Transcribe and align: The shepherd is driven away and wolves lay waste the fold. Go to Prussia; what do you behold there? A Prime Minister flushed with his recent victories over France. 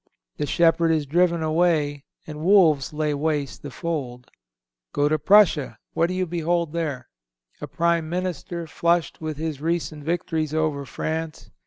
The 0.37 0.47
shepherd 0.47 0.89
is 0.89 1.05
driven 1.05 1.43
away 1.43 2.05
and 2.25 2.39
wolves 2.41 2.91
lay 2.91 3.13
waste 3.13 3.61
the 3.61 3.69
fold. 3.69 4.31
Go 4.93 5.07
to 5.07 5.19
Prussia; 5.19 5.77
what 5.93 6.07
do 6.07 6.15
you 6.15 6.25
behold 6.25 6.73
there? 6.73 7.07
A 7.61 7.67
Prime 7.67 8.09
Minister 8.09 8.65
flushed 8.65 9.21
with 9.21 9.37
his 9.37 9.61
recent 9.61 10.03
victories 10.03 10.55
over 10.55 10.85
France. 10.87 11.51